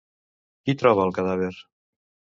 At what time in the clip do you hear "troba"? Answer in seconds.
0.81-1.05